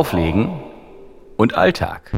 [0.00, 0.48] Auflegen
[1.36, 2.10] und Alltag.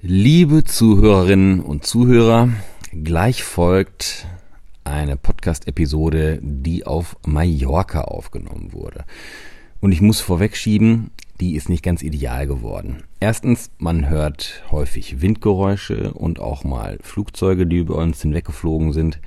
[0.00, 2.48] Liebe Zuhörerinnen und Zuhörer,
[3.04, 4.26] gleich folgt
[4.82, 9.04] eine Podcast-Episode, die auf Mallorca aufgenommen wurde.
[9.82, 13.02] Und ich muss vorwegschieben, die ist nicht ganz ideal geworden.
[13.20, 19.20] Erstens, man hört häufig Windgeräusche und auch mal Flugzeuge, die über uns hinweggeflogen sind.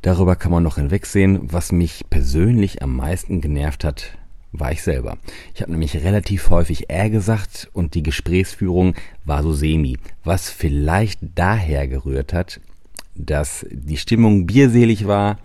[0.00, 1.52] Darüber kann man noch hinwegsehen.
[1.52, 4.17] Was mich persönlich am meisten genervt hat,
[4.52, 5.18] war ich selber.
[5.54, 8.94] Ich habe nämlich relativ häufig er gesagt und die Gesprächsführung
[9.24, 12.60] war so semi, was vielleicht daher gerührt hat,
[13.14, 15.38] dass die Stimmung bierselig war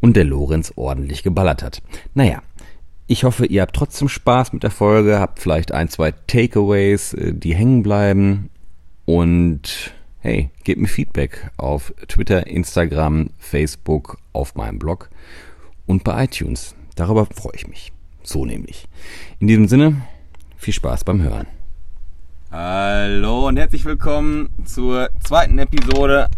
[0.00, 1.82] und der Lorenz ordentlich geballert hat.
[2.14, 2.42] Naja,
[3.06, 7.32] ich hoffe, ihr habt trotzdem Spaß mit der Folge, habt vielleicht ein, zwei Takeaways, äh,
[7.32, 8.50] die hängen bleiben
[9.04, 15.08] und hey, gebt mir Feedback auf Twitter, Instagram, Facebook, auf meinem Blog
[15.86, 16.74] und bei iTunes.
[16.96, 17.95] Darüber freue ich mich.
[18.26, 18.88] So nämlich.
[19.38, 20.02] In diesem Sinne,
[20.56, 21.46] viel Spaß beim Hören.
[22.50, 26.28] Hallo und herzlich willkommen zur zweiten Episode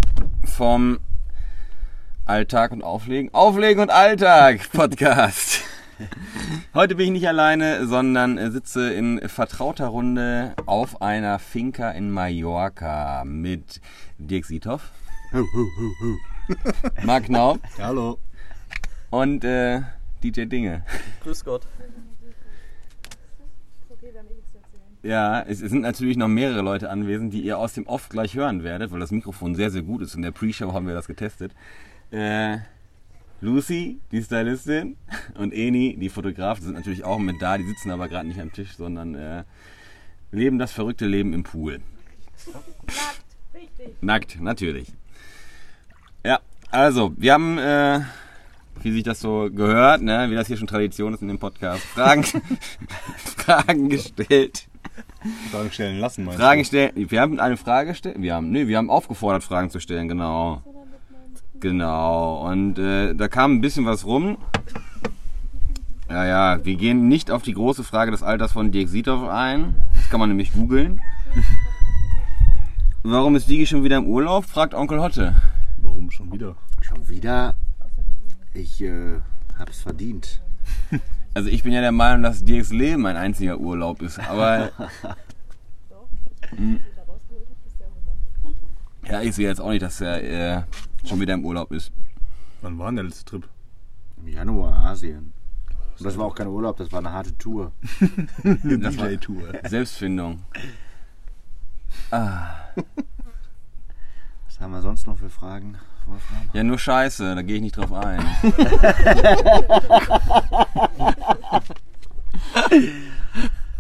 [0.44, 0.98] vom
[2.27, 3.33] Alltag und Auflegen.
[3.33, 5.62] Auflegen und Alltag Podcast.
[6.75, 13.25] Heute bin ich nicht alleine, sondern sitze in vertrauter Runde auf einer Finca in Mallorca
[13.25, 13.81] mit
[14.19, 14.92] Dirk Siethoff.
[17.03, 17.61] Marc Knaub.
[17.78, 18.19] Hallo.
[19.09, 19.81] Und äh,
[20.22, 20.84] DJ Dinge.
[21.22, 21.66] Grüß Gott.
[25.02, 28.64] Ja, es sind natürlich noch mehrere Leute anwesend, die ihr aus dem Off gleich hören
[28.64, 30.14] werdet, weil das Mikrofon sehr, sehr gut ist.
[30.14, 31.52] In der Pre-Show haben wir das getestet.
[32.10, 32.58] Äh,
[33.41, 34.97] Lucy, die Stylistin,
[35.36, 37.56] und Eni, die Fotografin, sind natürlich auch mit da.
[37.56, 39.44] Die sitzen aber gerade nicht am Tisch, sondern äh,
[40.32, 41.80] leben das verrückte Leben im Pool.
[42.47, 44.03] Nackt, richtig.
[44.03, 44.92] Nackt, natürlich.
[46.25, 48.00] Ja, also, wir haben, äh,
[48.83, 51.83] wie sich das so gehört, ne, wie das hier schon Tradition ist in dem Podcast,
[51.83, 52.25] Fragen,
[53.17, 54.69] Fragen gestellt.
[55.51, 56.93] Fragen stellen lassen, meinst Fragen stellen.
[56.95, 58.17] Wir haben eine Frage gestellt.
[58.19, 60.62] Wir haben, nee, wir haben aufgefordert, Fragen zu stellen, genau.
[61.61, 62.49] Genau.
[62.49, 64.38] Und äh, da kam ein bisschen was rum.
[66.09, 69.75] Ja, ja, wir gehen nicht auf die große Frage des Alters von Dirk Siethoff ein.
[69.94, 71.00] Das kann man nämlich googeln.
[73.03, 74.44] Warum ist Digi schon wieder im Urlaub?
[74.44, 75.34] fragt Onkel Hotte.
[75.78, 76.56] Warum schon wieder?
[76.81, 77.55] Schon wieder?
[78.54, 79.20] Ich äh,
[79.59, 80.41] hab's verdient.
[81.34, 84.72] Also ich bin ja der Meinung, dass Dirks Leben ein einziger Urlaub ist, aber...
[86.50, 86.81] Hm.
[89.06, 90.22] ja, ich sehe jetzt auch nicht, dass er
[90.56, 90.62] äh,
[91.04, 91.92] schon wieder im Urlaub ist.
[92.62, 93.48] Wann war denn der letzte Trip?
[94.16, 95.32] Im Januar Asien.
[95.98, 97.72] Und das war auch kein Urlaub, das war eine harte Tour.
[98.42, 99.53] Eine DJ-Tour.
[99.64, 100.42] Selbstfindung.
[102.10, 102.47] Ah.
[104.58, 105.76] Was haben wir sonst noch für Fragen?
[106.04, 106.50] Wolfram?
[106.52, 108.19] Ja, nur Scheiße, da gehe ich nicht drauf ein.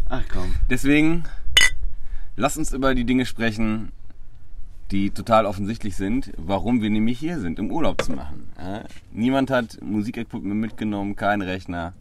[0.08, 0.54] Ach komm.
[0.70, 1.24] Deswegen,
[2.36, 3.90] lass uns über die Dinge sprechen,
[4.92, 8.52] die total offensichtlich sind, warum wir nämlich hier sind, um Urlaub zu machen.
[8.56, 8.84] Ja?
[9.10, 11.92] Niemand hat Musikequipment mitgenommen, kein Rechner.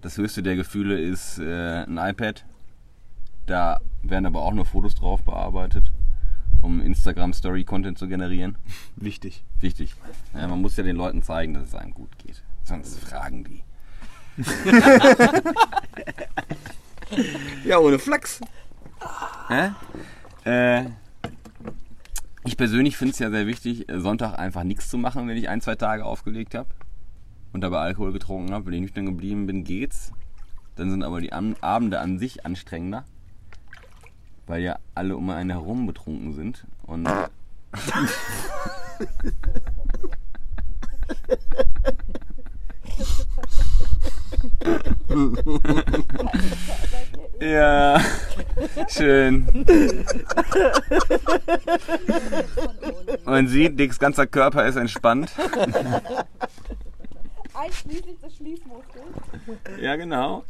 [0.00, 2.46] Das höchste der Gefühle ist äh, ein iPad.
[3.44, 5.92] Da werden aber auch nur Fotos drauf bearbeitet,
[6.64, 8.56] um Instagram-Story-Content zu generieren.
[8.96, 9.44] Wichtig.
[9.60, 9.94] Wichtig.
[10.32, 12.42] Ja, man muss ja den Leuten zeigen, dass es einem gut geht.
[12.64, 13.62] Sonst fragen die.
[17.68, 18.40] ja, ohne Flachs.
[20.44, 20.86] Äh,
[22.44, 25.60] ich persönlich finde es ja sehr wichtig, Sonntag einfach nichts zu machen, wenn ich ein,
[25.60, 26.70] zwei Tage aufgelegt habe
[27.52, 28.66] und dabei Alkohol getrunken habe.
[28.66, 30.12] Wenn ich nüchtern geblieben bin, geht's.
[30.76, 33.04] Dann sind aber die Abende an sich anstrengender,
[34.46, 36.66] weil ja alle um einen herum betrunken sind.
[36.82, 37.08] Und
[47.40, 48.00] Ja,
[48.88, 49.66] schön.
[53.24, 55.32] Man sieht, Dicks ganzer Körper ist entspannt.
[57.54, 59.04] Einschließlich des Schließmuskels.
[59.80, 60.44] Ja, genau.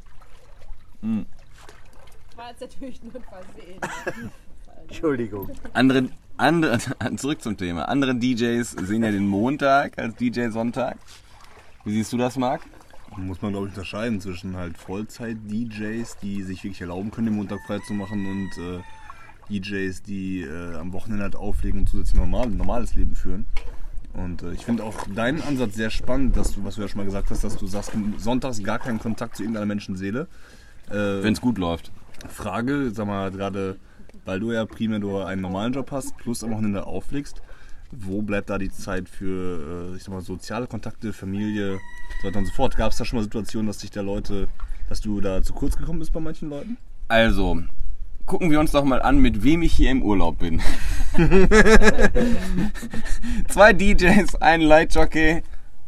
[2.45, 4.31] War jetzt natürlich nur ein Versehen.
[4.87, 5.51] Entschuldigung.
[5.73, 6.79] Andere, andere,
[7.17, 7.89] zurück zum Thema.
[7.89, 10.99] Andere DJs sehen ja den Montag als DJ Sonntag.
[11.87, 12.61] Wie siehst du das, Marc?
[13.17, 17.61] Muss man, glaube ich, unterscheiden zwischen halt Vollzeit-DJs, die sich wirklich erlauben können, den Montag
[17.67, 18.83] frei zu machen und äh,
[19.49, 23.47] DJs, die äh, am Wochenende halt auflegen und zusätzlich normal, ein normales Leben führen.
[24.13, 26.99] Und äh, ich finde auch deinen Ansatz sehr spannend, dass du, was du ja schon
[26.99, 30.29] mal gesagt hast, dass du sagst, sonntags gar keinen Kontakt zu irgendeiner Menschenseele.
[30.91, 31.91] Äh, Wenn es gut läuft.
[32.29, 33.77] Frage, sag mal, gerade
[34.25, 37.43] weil du ja primär nur einen normalen Job hast, plus am Wochenende auflegst,
[37.91, 41.79] wo bleibt da die Zeit für, äh, ich sag mal, soziale Kontakte, Familie,
[42.23, 42.77] so weiter und so fort?
[42.77, 44.49] Gab es da schon mal Situationen, dass dich da Leute,
[44.89, 46.77] dass du da zu kurz gekommen bist bei manchen Leuten?
[47.09, 47.63] Also,
[48.27, 50.61] gucken wir uns doch mal an, mit wem ich hier im Urlaub bin.
[53.49, 55.43] Zwei DJs, ein Lightjockey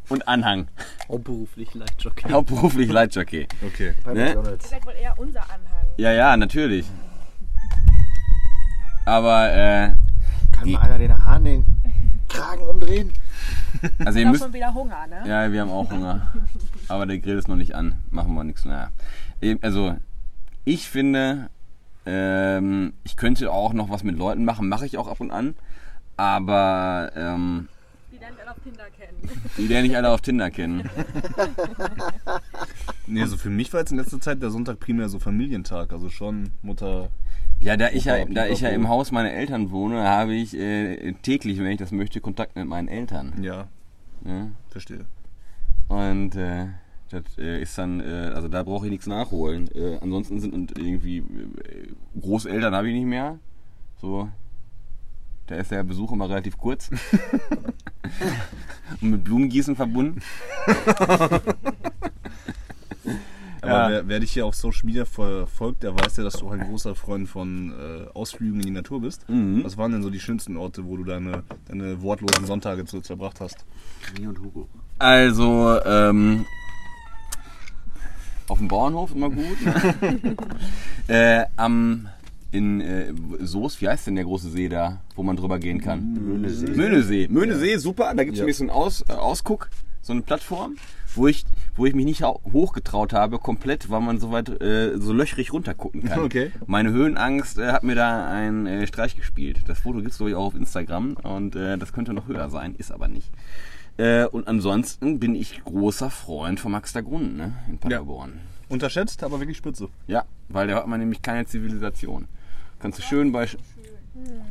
[0.08, 0.68] und Anhang.
[1.08, 2.30] Hauptberuflich Lightjockey.
[2.30, 3.48] Hauptberuflich Lightjockey.
[3.66, 3.94] Okay.
[4.04, 4.20] Bei Ne?
[4.20, 4.70] Ihr McDonalds.
[4.70, 5.75] seid wohl eher unser Anhang.
[5.96, 6.86] Ja, ja, natürlich.
[9.06, 9.92] Aber, äh,
[10.52, 11.64] Kann mal einer den Hahn den
[12.28, 13.12] Kragen umdrehen?
[14.04, 14.42] also ihr müsst...
[14.42, 15.22] schon wieder Hunger, ne?
[15.26, 16.32] Ja, wir haben auch Hunger.
[16.88, 17.94] Aber der Grill ist noch nicht an.
[18.10, 18.64] Machen wir nichts.
[18.64, 18.90] Naja.
[19.40, 19.96] Eben, Also,
[20.64, 21.48] ich finde,
[22.04, 24.68] ähm, ich könnte auch noch was mit Leuten machen.
[24.68, 25.54] Mache ich auch ab und an.
[26.16, 27.68] Aber ähm,
[28.26, 29.40] lernt alle auf Tinder kennen.
[29.56, 30.88] die lernen nicht alle auf Tinder kennen.
[33.08, 35.92] Nee, also für mich war jetzt in letzter Zeit der Sonntag primär so Familientag.
[35.92, 37.08] Also schon Mutter.
[37.60, 40.56] Ja, da ich ja, Opa, da ich ja im Haus meiner Eltern wohne, habe ich
[40.56, 43.32] äh, täglich, wenn ich das möchte, Kontakt mit meinen Eltern.
[43.44, 43.68] Ja,
[44.24, 44.48] Ja?
[44.70, 45.06] verstehe.
[45.86, 46.66] Und äh,
[47.10, 49.68] das äh, ist dann, äh, also da brauche ich nichts nachholen.
[49.72, 53.38] Äh, ansonsten sind und irgendwie äh, Großeltern habe ich nicht mehr.
[54.00, 54.28] So,
[55.46, 56.90] da ist der Besuch immer relativ kurz.
[59.00, 60.20] und mit Blumengießen verbunden.
[63.62, 63.90] Aber Ja.
[63.90, 66.68] wer, wer dich hier auf Social Media verfolgt, der weiß ja, dass du halt ein
[66.68, 69.28] großer Freund von äh, Ausflügen in die Natur bist.
[69.28, 69.64] Mhm.
[69.64, 73.40] Was waren denn so die schönsten Orte, wo du deine, deine wortlosen Sonntage zu verbracht
[73.40, 73.64] hast?
[74.18, 74.68] Mir und Hugo.
[74.98, 76.44] Also, ähm,
[78.48, 79.60] auf dem Bauernhof immer gut.
[79.64, 80.36] Ne?
[81.08, 82.08] äh, am,
[82.56, 86.14] in äh, Soest, wie heißt denn der große See da, wo man drüber gehen kann?
[86.14, 86.66] Möhnesee.
[86.74, 87.28] Möhnesee.
[87.30, 88.12] Möhnesee, super.
[88.16, 88.44] Da gibt es Ja.
[88.44, 89.68] ein bisschen Aus, äh, Ausguck,
[90.02, 90.76] so eine Plattform,
[91.14, 91.44] wo ich,
[91.76, 96.04] wo ich mich nicht hochgetraut habe, komplett, weil man so weit, äh, so löchrig runtergucken
[96.04, 96.20] kann.
[96.20, 96.52] Okay.
[96.66, 99.62] Meine Höhenangst äh, hat mir da einen äh, Streich gespielt.
[99.66, 102.48] Das Foto gibt es, glaube ich, auch auf Instagram und äh, das könnte noch höher
[102.50, 103.30] sein, ist aber nicht.
[103.98, 108.40] Äh, und ansonsten bin ich großer Freund von Max der Grund, ne, in Paderborn.
[108.68, 109.88] Unterschätzt, aber wirklich spitze.
[110.06, 110.24] Ja.
[110.48, 112.26] weil da hat man nämlich keine Zivilisation.
[112.78, 113.48] Kannst du schön bei,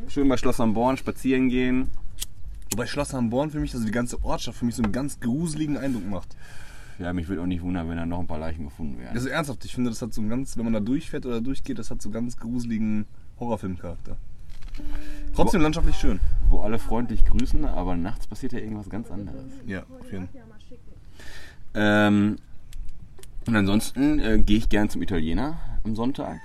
[0.07, 1.89] schön bei Schloss am Born spazieren gehen,
[2.75, 5.19] Wobei Schloss am Born für mich, also die ganze Ortschaft für mich so einen ganz
[5.21, 6.35] gruseligen Eindruck macht.
[6.99, 9.15] Ja, mich würde auch nicht wundern, wenn da noch ein paar Leichen gefunden werden.
[9.15, 11.79] Also ernsthaft, ich finde, das hat so einen ganz, wenn man da durchfährt oder durchgeht,
[11.79, 13.05] das hat so ganz gruseligen
[13.39, 14.17] Horrorfilmcharakter.
[15.33, 16.19] Trotzdem landschaftlich schön.
[16.49, 19.53] Wo alle freundlich grüßen, aber nachts passiert ja irgendwas ganz anderes.
[19.65, 20.41] Ja, auf jeden Fall.
[21.75, 22.35] Ähm,
[23.47, 26.39] und ansonsten äh, gehe ich gern zum Italiener am Sonntag.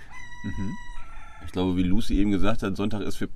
[0.45, 0.77] Mhm.
[1.51, 3.29] Ich glaube, wie Lucy eben gesagt hat, Sonntag ist für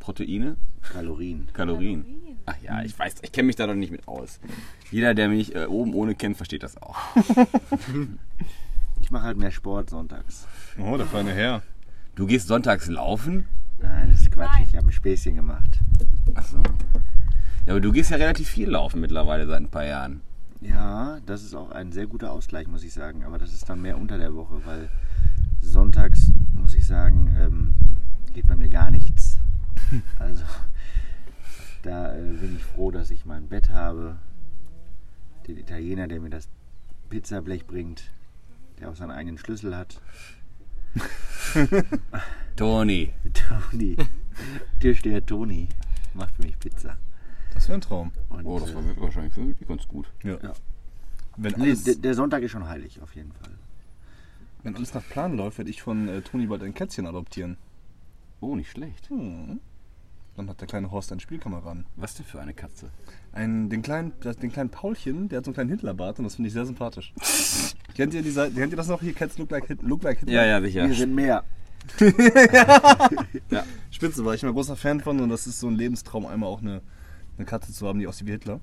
[0.00, 1.46] Proteine, Kalorien.
[1.52, 2.06] Kalorien.
[2.46, 4.40] Ach ja, ich weiß, ich kenne mich da doch nicht mit aus.
[4.90, 6.96] Jeder, der mich äh, oben ohne kennt, versteht das auch.
[9.02, 10.46] Ich mache halt mehr Sport sonntags.
[10.78, 11.62] Oh, der feine Herr.
[12.14, 13.46] Du gehst sonntags laufen?
[13.80, 14.48] Nein, das ist Quatsch.
[14.54, 14.66] Nein.
[14.70, 15.80] Ich habe ein Späßchen gemacht.
[16.34, 16.62] Achso.
[17.66, 20.22] Ja, aber du gehst ja relativ viel laufen mittlerweile seit ein paar Jahren.
[20.62, 23.24] Ja, das ist auch ein sehr guter Ausgleich, muss ich sagen.
[23.24, 24.88] Aber das ist dann mehr unter der Woche, weil
[25.60, 27.74] sonntags, muss ich sagen, ähm,
[28.34, 29.38] geht bei mir gar nichts.
[30.18, 30.44] Also,
[31.82, 34.16] da äh, bin ich froh, dass ich mein Bett habe.
[35.46, 36.48] Den Italiener, der mir das
[37.08, 38.10] Pizzablech bringt,
[38.78, 40.00] der auch seinen eigenen Schlüssel hat.
[42.56, 43.12] Toni.
[43.32, 43.96] Toni,
[44.80, 45.68] Türsteher Toni,
[46.14, 46.98] macht für mich Pizza.
[47.54, 48.12] Das wäre ein Traum.
[48.28, 50.10] Und, Oh, das äh, war wirklich wahrscheinlich für mich ganz gut.
[50.22, 50.38] Ja.
[50.42, 50.52] Ja.
[51.36, 53.57] Wenn, nee, der Sonntag ist schon heilig, auf jeden Fall.
[54.68, 57.56] Wenn alles nach Plan läuft, werde ich von äh, Toni bald ein Kätzchen adoptieren.
[58.40, 59.08] Oh, nicht schlecht.
[59.10, 59.60] Hm.
[60.36, 61.86] Dann hat der kleine Horst einen Spielkameraden.
[61.96, 62.90] Was denn für eine Katze?
[63.32, 66.36] Einen, den, kleinen, das- den kleinen Paulchen, der hat so einen kleinen Hitlerbart und das
[66.36, 67.12] finde ich sehr sympathisch.
[67.94, 69.14] kennt, ihr dieser, kennt ihr das noch hier?
[69.14, 70.34] Cats look like, Hit- look like Hitler?
[70.34, 70.86] Ja, ja, sicher.
[70.86, 71.42] Wir sind mehr.
[73.90, 76.60] Spitze war ich immer großer Fan von und das ist so ein Lebenstraum, einmal auch
[76.60, 76.82] eine,
[77.36, 78.60] eine Katze zu haben, die aussieht wie Hitler.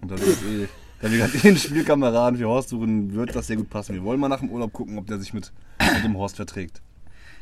[0.00, 0.68] Und da wir gerade eh,
[1.00, 3.94] da wir gerade einen Spielkameraden für Horst suchen, wird das sehr gut passen.
[3.94, 5.52] Wir wollen mal nach dem Urlaub gucken, ob der sich mit,
[5.94, 6.80] mit dem Horst verträgt.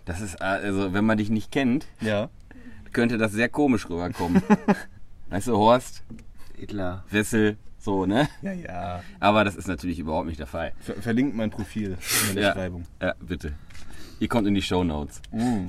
[0.05, 2.29] Das ist, äh, also, wenn man dich nicht kennt, Ja.
[2.93, 4.43] könnte das sehr komisch rüberkommen.
[5.31, 6.03] weißt du, Horst,
[6.57, 7.05] Hitler.
[7.11, 8.29] Wessel, so, ne?
[8.43, 9.03] Ja, ja.
[9.21, 10.73] Aber das ist natürlich überhaupt nicht der Fall.
[10.81, 11.97] Ver verlinkt mein Profil
[12.29, 12.49] in der Ja.
[12.51, 12.85] Beschreibung.
[13.01, 13.53] Ja, bitte.
[14.21, 15.21] Ihr kommt in die Show Notes.
[15.33, 15.69] Mm.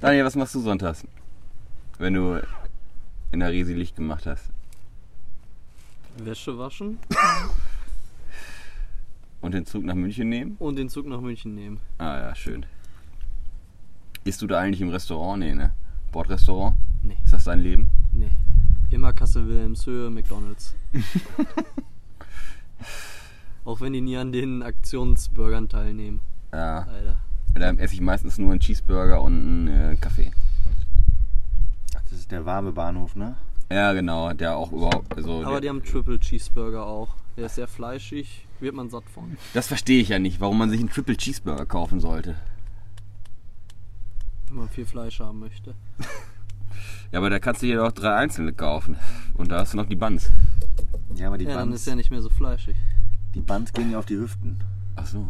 [0.00, 1.04] Daniel, was machst du sonntags?
[1.98, 2.40] Wenn du
[3.32, 4.44] in der Resi Licht gemacht hast.
[6.18, 6.98] Wäsche waschen
[9.40, 10.56] Und den Zug nach München nehmen?
[10.58, 11.80] und den Zug nach München nehmen.
[11.98, 12.64] Ah ja, schön.
[14.24, 15.40] Isst du da eigentlich im Restaurant?
[15.40, 15.72] Nee, ne?
[16.12, 16.76] Bordrestaurant?
[17.02, 17.16] Nee.
[17.24, 17.88] Ist das dein Leben?
[18.12, 18.30] Nee.
[18.90, 20.76] Immer Kasse Wilhelmshöhe, McDonalds.
[23.64, 26.20] Auch wenn die nie an den Aktionsburgern teilnehmen.
[26.52, 26.84] Ja.
[26.84, 27.16] Leider.
[27.54, 30.30] Da esse ich meistens nur einen Cheeseburger und einen äh, Kaffee.
[31.96, 33.34] Ach, das ist der warme Bahnhof, ne?
[33.72, 35.16] Ja, genau, der auch überhaupt.
[35.16, 37.14] Also Aber der, die haben Triple Cheeseburger auch.
[37.36, 39.36] Der ist sehr fleischig, wird man satt von.
[39.54, 42.36] Das verstehe ich ja nicht, warum man sich einen Triple Cheeseburger kaufen sollte.
[44.48, 45.74] Wenn man viel Fleisch haben möchte.
[47.10, 48.96] Ja, aber da kannst du dir doch drei einzelne kaufen.
[49.34, 50.30] Und da hast du noch die Buns.
[51.14, 52.76] Ja, aber die Ja, dann Buns, ist er nicht mehr so fleischig.
[53.34, 54.58] die Buns gehen ja auf die Hüften.
[54.96, 55.26] Ach so.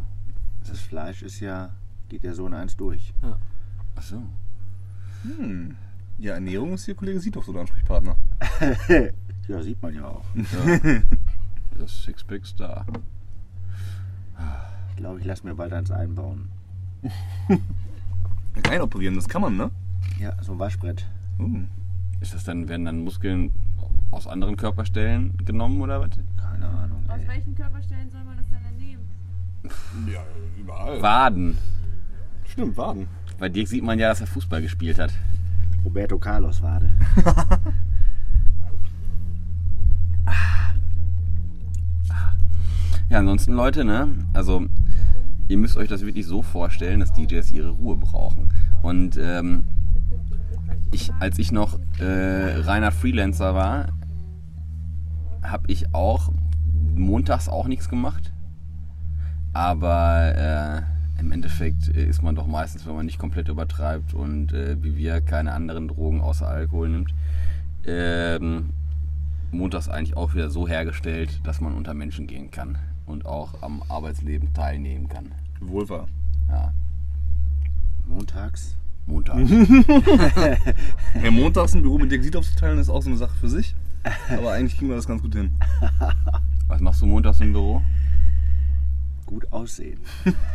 [0.66, 1.70] Das Fleisch ist ja,
[2.08, 3.12] geht ja so in eins durch.
[3.96, 4.22] Ach so.
[5.22, 5.76] Hm.
[6.23, 8.17] Ja, Ernährung ist hier Kollege Siedhoff so der Ansprechpartner.
[9.49, 10.25] Ja, sieht man ja auch.
[10.37, 11.02] Ja.
[11.76, 12.87] Das Sixpack Star.
[14.91, 16.49] Ich glaube, ich lasse mir bald eins einbauen.
[18.71, 19.73] Einoperieren, das kann man, ne?
[20.21, 21.05] Ja, so ein Waschbrett.
[21.41, 21.64] Uh.
[22.21, 23.50] Ist das dann, werden dann Muskeln
[24.12, 26.11] aus anderen Körperstellen genommen oder was?
[26.37, 27.05] Keine Ahnung.
[27.09, 27.26] Aus Ey.
[27.26, 29.02] welchen Körperstellen soll man das dann dann nehmen?
[30.07, 30.23] Ja,
[30.57, 31.02] überall.
[31.02, 31.59] Waden.
[32.45, 33.09] Stimmt, Waden.
[33.41, 35.11] Bei Dirk sieht man ja, dass er Fußball gespielt hat.
[35.84, 36.94] Roberto Carlos Wade.
[43.12, 44.08] Ja, ansonsten Leute, ne?
[44.32, 44.64] Also
[45.46, 48.48] ihr müsst euch das wirklich so vorstellen, dass DJs ihre Ruhe brauchen.
[48.80, 49.64] Und ähm,
[50.92, 53.88] ich, als ich noch äh, reiner Freelancer war,
[55.42, 56.32] habe ich auch
[56.94, 58.32] montags auch nichts gemacht.
[59.52, 60.91] Aber äh,
[61.23, 64.97] im Endeffekt äh, ist man doch meistens, wenn man nicht komplett übertreibt und äh, wie
[64.97, 67.14] wir keine anderen Drogen außer Alkohol nimmt,
[67.87, 68.71] ähm,
[69.52, 72.76] montags eigentlich auch wieder so hergestellt, dass man unter Menschen gehen kann
[73.07, 75.33] und auch am Arbeitsleben teilnehmen kann.
[75.61, 76.09] Wohl wahr.
[76.49, 76.73] Ja,
[78.07, 78.76] Montags.
[79.07, 79.37] Montag.
[81.23, 83.49] Ja, montags ein Büro mit Dirk Siedhoff zu teilen, ist auch so eine Sache für
[83.49, 83.75] sich.
[84.31, 85.52] Aber eigentlich kriegen wir das ganz gut hin.
[86.69, 87.83] Was machst du montags im Büro?
[89.32, 89.98] Gut aussehen.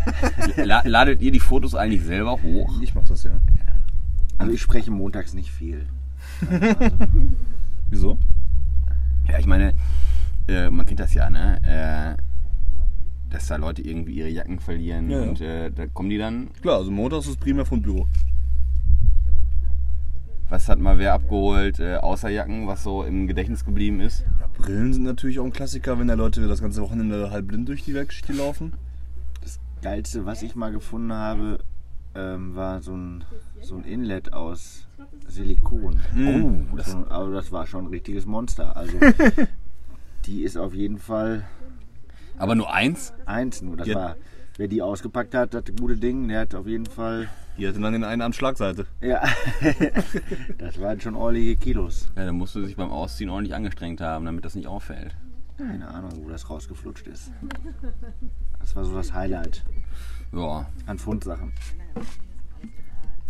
[0.57, 2.79] La ladet ihr die Fotos eigentlich selber hoch?
[2.79, 3.31] Ich mach das ja.
[4.37, 5.87] Also ich spreche montags nicht viel.
[7.89, 8.19] Wieso?
[9.27, 9.73] Ja, ich meine,
[10.47, 11.59] äh, man kennt das ja, ne?
[11.63, 12.21] Äh,
[13.31, 15.21] dass da Leute irgendwie ihre Jacken verlieren ja.
[15.21, 16.49] und äh, da kommen die dann.
[16.61, 18.07] Klar, also montags ist primär von Büro.
[20.49, 24.21] Was hat mal wer abgeholt, äh, außer Jacken, was so im Gedächtnis geblieben ist?
[24.39, 27.67] Ja, Brillen sind natürlich auch ein Klassiker, wenn da Leute das ganze Wochenende halb blind
[27.67, 28.73] durch die Weltgeschichte laufen.
[29.41, 31.59] Das Geilste, was ich mal gefunden habe,
[32.15, 33.25] ähm, war so ein,
[33.61, 34.87] so ein Inlet aus
[35.27, 35.99] Silikon.
[36.25, 38.77] Oh, das, So, aber das war schon ein richtiges Monster.
[38.77, 38.97] Also
[40.25, 41.45] die ist auf jeden Fall
[42.37, 43.13] aber nur eins?
[43.25, 43.75] eins nur.
[43.77, 43.95] Das Ja.
[43.95, 44.15] war,
[44.57, 47.29] wer die ausgepackt hat, das gute Ding, der hat auf jeden Fall.
[47.57, 48.85] Die hatte dann den einen Arm Schlagseite.
[49.01, 49.23] Ja,
[50.59, 52.09] das waren schon ordentliche Kilos.
[52.15, 55.15] Ja, dann musst du sich beim Ausziehen ordentlich angestrengt haben, damit das nicht auffällt.
[55.57, 57.31] Keine Ahnung, wo das rausgeflutscht ist.
[58.59, 59.63] Das war so das Highlight
[60.31, 61.51] Ja, an Fundsachen.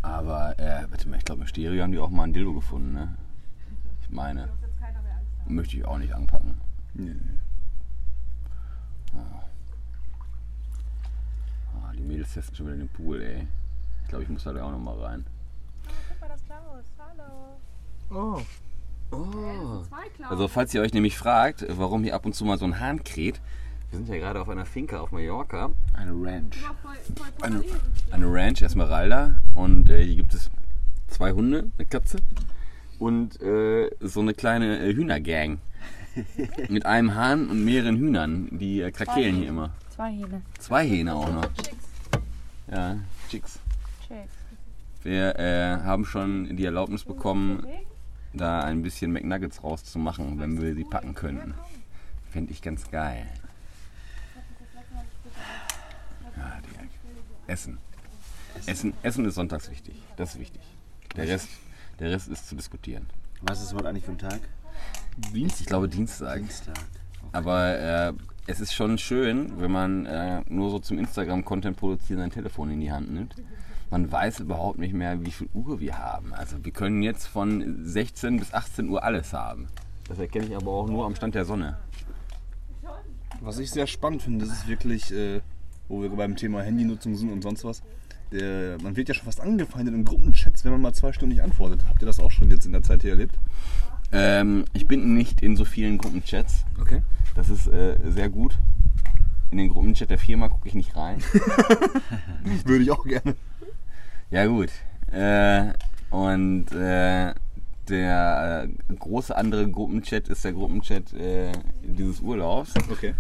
[0.02, 2.94] aber, äh, warte mal, ich glaube, im Stereo haben die auch mal ein Dildo gefunden,
[2.94, 3.16] ne?
[4.02, 4.50] Ich meine.
[5.48, 6.56] Möchte ich auch nicht anpacken.
[6.94, 7.16] Nee.
[9.16, 9.44] Ah,
[11.98, 13.48] die Mädels testen schon wieder den Pool, ey.
[14.04, 15.26] Ich glaube, ich muss da auch noch mal rein.
[16.10, 16.86] Guck mal, das Klaus.
[18.10, 18.40] Hallo.
[18.40, 18.42] Oh.
[19.12, 19.84] Oh.
[20.30, 23.04] Also, falls ihr euch nämlich fragt, warum hier ab und zu mal so ein Hahn
[23.04, 23.42] kräht,
[23.90, 26.58] wir sind ja gerade auf einer Finca auf Mallorca, Eine Ranch.
[26.58, 27.64] Voll, voll eine,
[28.12, 30.50] eine Ranch, Esmeralda, und äh, hier gibt es
[31.08, 32.18] zwei Hunde, eine Katze
[33.00, 35.60] und äh, so eine kleine äh, Hühnergang.
[36.70, 39.72] Mit einem Hahn und mehreren Hühnern, die äh, krakeelen hier immer.
[39.90, 40.42] Zwei Hähne.
[40.60, 41.50] Zwei Hähne auch noch.
[42.70, 42.98] Ja,
[43.30, 43.60] Chicks.
[44.08, 44.34] Chicks.
[45.04, 47.66] Wir äh, haben schon die Erlaubnis bekommen,
[48.34, 51.54] da ein bisschen McNuggets rauszumachen, wenn wir sie packen könnten.
[52.30, 53.26] Fände ich ganz geil.
[56.36, 56.84] Ja, Digga.
[57.48, 57.78] Essen.
[58.66, 58.94] Essen.
[59.02, 59.96] Essen ist sonntags wichtig.
[60.18, 60.62] Das ist wichtig.
[61.16, 61.48] Der Rest,
[62.00, 63.06] der Rest ist zu diskutieren.
[63.42, 64.42] Was ist heute eigentlich für ein Tag?
[65.34, 66.40] Ich glaube Dienstag.
[66.40, 66.76] Dienstag.
[67.32, 68.14] Aber äh,
[68.48, 72.80] es ist schon schön, wenn man äh, nur so zum Instagram-Content produzieren sein Telefon in
[72.80, 73.36] die Hand nimmt.
[73.92, 76.34] Man weiß überhaupt nicht mehr, wie viel Uhr wir haben.
[76.34, 79.68] Also wir können jetzt von 16 bis 18 Uhr alles haben.
[80.08, 81.78] Das erkenne ich aber auch nur am Stand der Sonne.
[83.42, 85.42] Was ich sehr spannend finde, das ist wirklich, äh,
[85.90, 87.84] wo wir beim Thema Handynutzung sind und sonst was.
[88.32, 91.44] Der, man wird ja schon fast angefeindet in Gruppenchats, wenn man mal zwei Stunden nicht
[91.44, 91.82] antwortet.
[91.88, 93.36] Habt ihr das auch schon jetzt in der Zeit hier erlebt?
[94.12, 96.66] Ähm, ich bin nicht in so vielen Gruppenchats.
[96.80, 97.02] Okay.
[97.36, 98.58] Das ist äh, sehr gut.
[99.52, 101.22] In den Gruppenchat der Firma gucke ich nicht rein.
[102.66, 103.36] Würde ich auch gerne.
[104.30, 104.70] Ja gut.
[105.12, 105.74] Äh,
[106.10, 107.34] und äh,
[107.88, 111.52] der äh, große andere Gruppenchat ist der Gruppenchat äh,
[111.84, 113.14] dieses Urlaubs, Okay.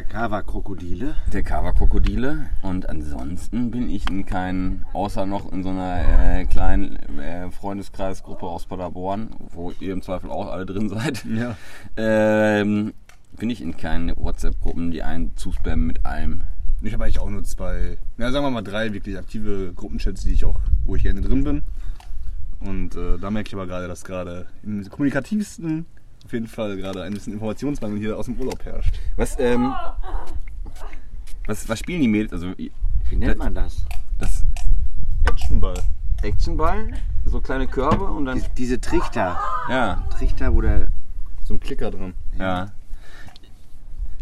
[0.00, 1.14] Der Kava-Krokodile.
[1.30, 2.46] der Kava-Krokodile.
[2.62, 8.46] Und ansonsten bin ich in keinen, außer noch in so einer äh, kleinen äh, Freundeskreisgruppe
[8.46, 11.54] aus Paderborn, wo ihr im Zweifel auch alle drin seid, Ja.
[11.98, 12.94] ähm,
[13.36, 16.44] finde ich in keinen WhatsApp-Gruppen, die einen zuspammen mit allem.
[16.80, 20.32] Ich habe eigentlich auch nur zwei, na sagen wir mal drei wirklich aktive Gruppenchats, die
[20.32, 21.62] ich auch, wo ich gerne drin bin.
[22.60, 25.84] Und äh, da merke ich aber gerade, dass gerade im kommunikativsten
[26.30, 28.94] auf jeden Fall gerade ein bisschen Informationsmangel hier aus dem Urlaub herrscht.
[29.16, 29.74] Was, ähm,
[31.46, 32.32] was, was spielen die Mädels?
[32.32, 32.70] Also, Wie
[33.16, 33.84] nennt man das?
[34.20, 34.44] das
[35.28, 35.74] Actionball.
[36.22, 36.92] Actionball,
[37.24, 38.38] so kleine Körbe und dann.
[38.38, 39.40] Die, diese Trichter.
[39.68, 40.86] Ja, Trichter, wo der.
[41.42, 42.14] So ein Klicker dran.
[42.38, 42.68] ja.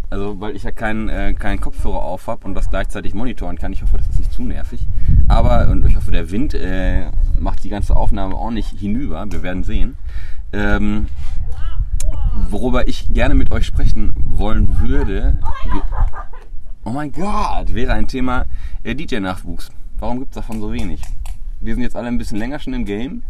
[0.08, 3.74] Also, weil ich ja keinen, äh, keinen Kopfhörer auf habe und das gleichzeitig monitoren kann.
[3.74, 4.86] Ich hoffe, das ist nicht zu nervig.
[5.28, 9.26] Aber, und ich hoffe, der Wind äh, macht die ganze Aufnahme auch nicht hinüber.
[9.30, 9.98] Wir werden sehen.
[10.54, 11.08] Ähm,
[12.50, 15.82] worüber ich gerne mit euch sprechen wollen würde, wie-
[16.84, 18.44] oh mein Gott, wäre ein Thema
[18.82, 19.70] äh, DJ-Nachwuchs.
[19.98, 21.02] Warum gibt es davon so wenig?
[21.60, 23.22] Wir sind jetzt alle ein bisschen länger schon im Game.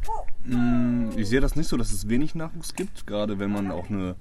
[0.45, 3.89] Mm, Ich sehe das nicht so, dass es wenig Nachwuchs gibt, gerade wenn man auch
[3.89, 4.17] eine,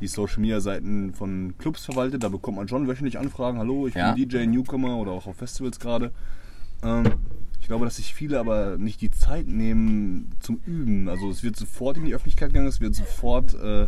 [0.00, 2.22] die Social Media Seiten von Clubs verwaltet.
[2.22, 3.58] Da bekommt man schon wöchentlich Anfragen.
[3.58, 4.12] Hallo, ich Ja.
[4.12, 6.12] bin DJ, Newcomer oder auch auf Festivals gerade.
[6.84, 7.04] Ähm,
[7.70, 11.08] glaube, dass sich viele aber nicht die Zeit nehmen zum Üben.
[11.08, 13.86] Also es wird sofort in die Öffentlichkeit gegangen, es wird sofort äh,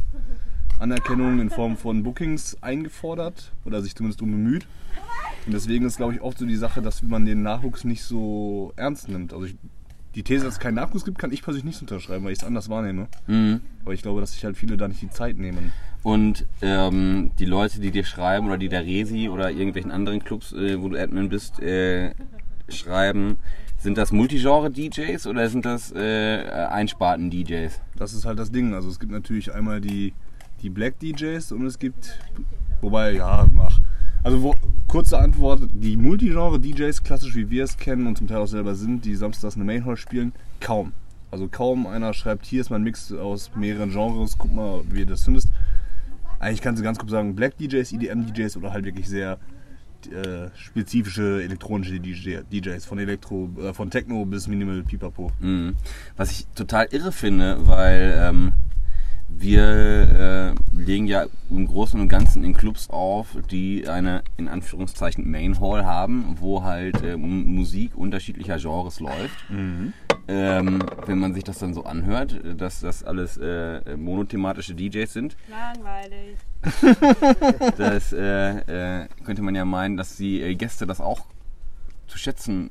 [0.79, 4.69] Anerkennung in Form von Bookings eingefordert oder sich zumindest um bemüht.
[5.47, 8.73] Und deswegen ist, glaube ich, oft so die Sache, dass man den Nachwuchs nicht so
[8.77, 9.33] ernst nimmt.
[9.33, 9.57] Also ich,
[10.15, 12.45] die These, dass es keinen Nachwuchs gibt, kann ich persönlich nicht unterschreiben, weil ich es
[12.45, 13.09] anders wahrnehme.
[13.27, 13.62] Mhm.
[13.83, 15.73] Aber ich glaube, dass sich halt viele da nicht die Zeit nehmen.
[16.05, 20.53] Und ähm, die Leute, die dir schreiben oder die der Resi oder irgendwelchen anderen Clubs,
[20.53, 22.15] äh, wo du Admin bist, äh,
[22.69, 23.39] schreiben,
[23.83, 27.81] sind das Multigenre-DJs oder sind das äh, Einsparten-DJs?
[27.97, 28.75] Das ist halt das Ding.
[28.75, 30.12] Also es gibt natürlich einmal die,
[30.62, 32.17] die Black DJs und es gibt,
[32.81, 33.81] wobei, ja, mach.
[34.23, 34.55] Also wo,
[34.87, 39.05] kurze Antwort, die Multigenre-DJs, klassisch wie wir es kennen und zum Teil auch selber sind,
[39.05, 40.93] die samstags eine Mainhall spielen, kaum.
[41.33, 45.07] Also kaum einer schreibt, hier ist mein Mix aus mehreren Genres, guck mal, wie du
[45.07, 45.49] das findest.
[46.39, 49.39] Eigentlich kannst du ganz grob sagen, Black DJs, EDM DJs oder halt wirklich sehr
[50.09, 55.31] äh, spezifische elektronische DJ, DJs, von Elektro, äh, von Techno bis Minimal Pipapo.
[55.41, 55.75] Mhm.
[56.17, 58.53] Was ich total irre finde, weil ähm,
[59.29, 65.31] wir äh, legen ja im Großen und Ganzen in Clubs auf, die eine in Anführungszeichen
[65.31, 69.51] Main Hall haben, wo halt äh, Musik unterschiedlicher Genres läuft.
[70.29, 75.37] Ähm, wenn man sich das dann so anhört, dass das alles äh, monothematische DJs sind,
[75.51, 76.37] Langweilig.
[77.77, 81.27] das äh, äh, könnte man ja meinen, dass die äh, Gäste das auch
[82.07, 82.71] zu schätzen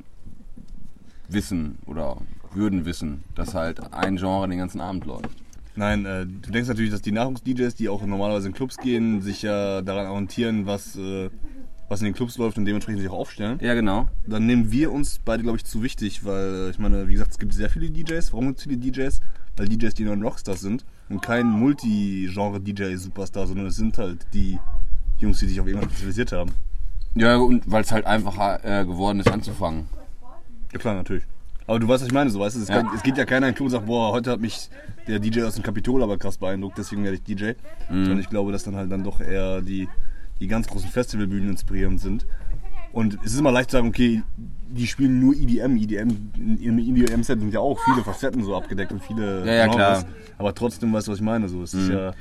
[1.27, 2.17] wissen oder
[2.53, 5.29] würden wissen, dass halt ein Genre den ganzen Abend läuft.
[5.75, 9.41] Nein, äh, du denkst natürlich, dass die Nachwuchs-DJs, die auch normalerweise in Clubs gehen, sich
[9.41, 11.29] ja daran orientieren, was, äh,
[11.91, 13.59] was in den Clubs läuft und dementsprechend sich auch aufstellen.
[13.61, 14.07] Ja, genau.
[14.25, 17.31] Dann nehmen wir uns beide, glaube ich, zu wichtig, weil äh, ich meine, wie gesagt,
[17.31, 18.31] es gibt sehr viele DJs.
[18.31, 19.19] Warum gibt es viele DJs?
[19.57, 24.57] Weil DJs die neuen Rockstars sind und kein Multi-Genre-DJ-Superstar, sondern es sind halt die
[25.19, 26.51] Jungs, die sich auf irgendwas spezialisiert haben.
[27.15, 29.87] Ja, und weil es halt einfacher äh, geworden ist anzufangen.
[30.71, 31.23] Ja klar, natürlich.
[31.67, 32.81] Aber du weißt, was ich meine, so weißt du, es, Ja.
[32.81, 34.69] kann, es geht ja keiner in den Club und sagt, boah, heute hat mich
[35.07, 37.51] der DJ aus dem Kapitol aber krass beeindruckt, deswegen werde ich DJ.
[37.89, 39.89] Sondern ich glaube, dass dann halt dann doch eher die,
[40.41, 42.25] die ganz großen Festivalbühnen inspirierend sind.
[42.91, 44.21] Und es ist immer leicht zu sagen, okay,
[44.69, 45.77] die spielen nur EDM.
[45.77, 46.09] EDM
[46.61, 50.03] Im EDM-Set sind ja auch viele Facetten so abgedeckt und viele Ja, ja, klar.
[50.37, 51.47] Aber trotzdem weißt du, was ich meine.
[51.47, 52.13] So, es ist ja,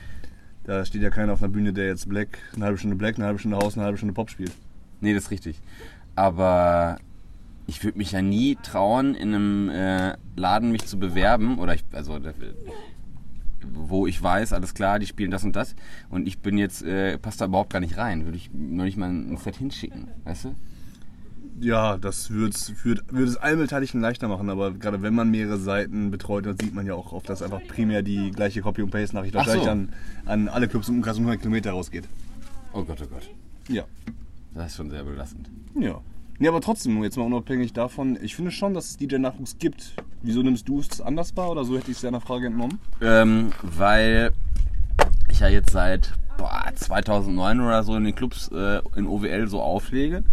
[0.64, 3.26] da steht ja keiner auf einer Bühne, der jetzt Black, eine halbe Stunde Black, eine
[3.26, 4.52] halbe Stunde House, eine halbe Stunde Pop spielt.
[5.00, 5.60] Nee, das ist richtig.
[6.14, 6.98] Aber
[7.66, 11.58] ich würde mich ja nie trauen, in einem äh, Laden mich zu bewerben.
[11.58, 12.18] Oder ich, also,
[13.90, 15.74] wo ich weiß, alles klar, die spielen das und das.
[16.08, 18.24] Und ich bin jetzt, äh, passt da überhaupt gar nicht rein.
[18.24, 20.54] Würde ich noch nicht mal ein Set hinschicken, weißt du?
[21.60, 26.46] Ja, das würde es allen Beteiligten leichter machen, aber gerade wenn man mehrere Seiten betreut,
[26.46, 29.44] dann sieht man ja auch oft, dass einfach primär die gleiche Copy- und Paste-Nachricht Ach
[29.44, 29.50] so.
[29.50, 29.92] wahrscheinlich an,
[30.24, 32.08] an alle Clubs im Umkreis um 100 Kilometer rausgeht.
[32.72, 33.28] Oh Gott, oh Gott.
[33.68, 33.84] Ja.
[34.54, 35.50] Das ist schon sehr belastend.
[35.78, 36.00] Ja.
[36.40, 39.92] Nee, aber trotzdem, jetzt mal unabhängig davon, ich finde schon, dass es DJ-Nachwuchs gibt.
[40.22, 42.78] Wieso nimmst du es anders wahr oder so hätte ich es deiner Frage entnommen?
[43.02, 44.32] Ähm, weil
[45.28, 49.60] ich ja jetzt seit boah, 2009 oder so in den Clubs äh, in OWL so
[49.60, 50.24] auflege.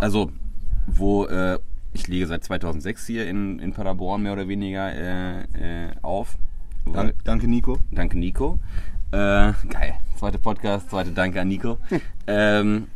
[0.00, 0.30] Also,
[0.86, 1.58] wo äh,
[1.92, 6.36] ich lege seit 2006 hier in, in Paderborn mehr oder weniger äh, äh, auf.
[6.92, 7.78] Dank, danke, Nico.
[7.90, 8.60] Danke, Nico.
[9.10, 9.16] Äh,
[9.70, 9.94] geil.
[10.14, 11.78] Zweite Podcast, zweite Danke an Nico.
[12.28, 12.86] ähm,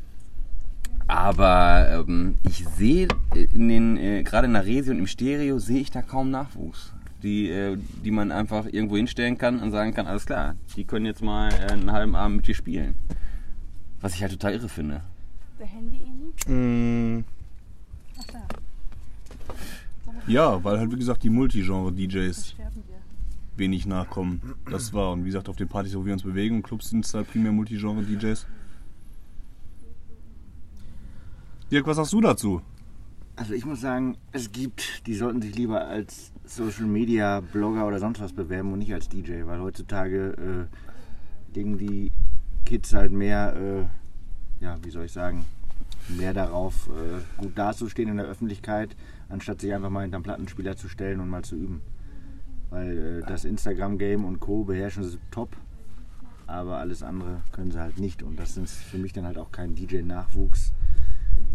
[1.11, 3.09] aber ähm, ich sehe
[3.53, 6.92] in den, äh, gerade in der Resi und im Stereo sehe ich da kaum Nachwuchs.
[7.23, 11.05] Die, äh, die man einfach irgendwo hinstellen kann und sagen kann, alles klar, die können
[11.05, 12.94] jetzt mal äh, einen halben Abend mit dir spielen.
[14.01, 15.03] Was ich halt total irre finde.
[15.59, 16.01] Der Handy
[16.46, 17.18] in?
[17.18, 17.25] Mm,
[18.18, 18.40] Ach da,
[20.27, 22.55] ja, weil halt wie gesagt die Multigenre-DJs
[23.57, 24.40] wenig nachkommen.
[24.70, 27.05] Das war, und wie gesagt, auf den Partys, wo wir uns bewegen, und Clubs sind
[27.05, 28.46] es halt primär Multigenre-DJs.
[31.71, 32.63] Dirk, was sagst du dazu?
[33.37, 38.01] Also ich muss sagen, es gibt, die sollten sich lieber als Social Media Blogger oder
[38.01, 42.11] sonst was bewerben und nicht als DJ, weil heutzutage äh, legen die
[42.67, 45.45] Kids halt mehr, äh, ja, wie soll ich sagen,
[46.09, 48.97] mehr darauf, äh, gut dazustehen in der Öffentlichkeit,
[49.29, 51.83] anstatt sich einfach mal hinterm Plattenspieler zu stellen und mal zu üben.
[52.71, 54.65] Weil äh, das Instagram-Game und Co.
[54.65, 55.57] beherrschen sie top,
[56.49, 58.25] aber alles andere können sie halt nicht.
[58.25, 60.73] Und das ist für mich dann halt auch kein DJ-Nachwuchs,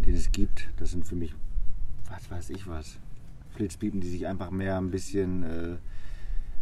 [0.06, 0.70] den es gibt.
[0.78, 1.34] Das sind für mich,
[2.10, 2.98] was weiß ich was,
[3.52, 5.78] Flitzpiepen, die sich einfach mehr ein bisschen äh,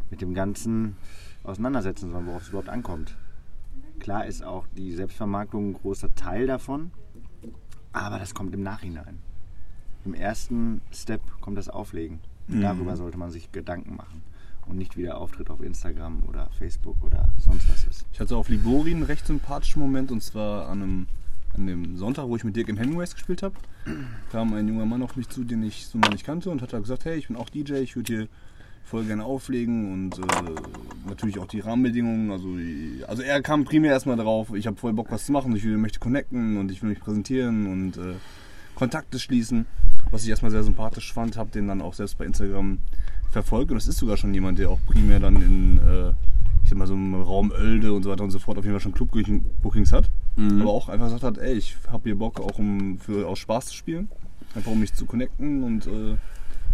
[0.10, 0.95] mit dem Ganzen
[1.43, 3.15] auseinandersetzen sollen, worauf es überhaupt ankommt.
[3.99, 6.91] Klar ist auch die Selbstvermarktung ein großer Teil davon,
[7.91, 9.19] aber das kommt im Nachhinein.
[10.06, 12.19] Im ersten Step kommt das Auflegen.
[12.47, 14.21] Und Darüber sollte man sich Gedanken machen
[14.65, 18.06] und nicht wie der Auftritt auf Instagram oder Facebook oder sonst was ist.
[18.12, 21.08] Ich hatte auf Libori einen recht sympathischen Moment und zwar an einem,
[21.56, 23.56] an dem Sonntag, wo ich mit Dirk im Hemingways gespielt habe,
[24.32, 26.74] kam ein junger Mann auf mich zu, den ich so noch nicht kannte und hat
[26.74, 28.28] da gesagt, hey, ich bin auch DJ, ich würde hier
[28.84, 30.22] voll gerne auflegen und äh,
[31.08, 32.32] natürlich auch die Rahmenbedingungen.
[32.32, 32.58] Also,
[33.08, 36.00] also er kam primär erstmal drauf, ich habe voll Bock was zu machen, ich möchte
[36.00, 38.16] connecten und ich will mich präsentieren und äh,
[38.76, 39.66] Kontakte schließen,
[40.12, 42.80] was ich erstmal sehr sympathisch fand, habe den dann auch selbst bei Instagram
[43.32, 46.10] verfolgt und es ist sogar schon jemand, der auch primär dann in, äh,
[46.63, 48.76] ich sag mal so im Raum Oelde und so weiter und so fort auf jeden
[48.76, 50.10] Fall schon Club-Bookings hat,
[50.62, 53.67] aber auch einfach gesagt hat, ey, ich habe hier Bock auch um für aus Spaß
[53.67, 54.10] zu spielen,
[54.56, 56.15] einfach um mich zu connecten und äh,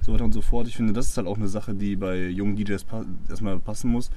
[0.01, 0.67] so weiter und so fort.
[0.67, 3.91] Ich finde, das ist halt auch eine Sache, die bei jungen DJs pa erstmal passen
[3.91, 4.09] muss.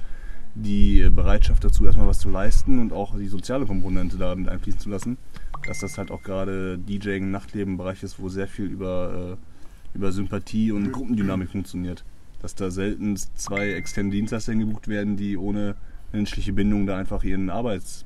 [0.55, 4.49] Die äh, Bereitschaft dazu, erstmal was zu leisten und auch die soziale Komponente da mit
[4.49, 5.17] einfließen zu lassen.
[5.65, 10.11] Dass das halt auch gerade DJing, Nachtleben Bereich ist, wo sehr viel über, äh, über
[10.11, 12.03] Sympathie und Gruppendynamik funktioniert.
[12.41, 15.75] Dass da selten zwei externe Dienstleister gebucht werden, die ohne
[16.13, 18.05] menschliche Bindung da einfach ihren Arbeits,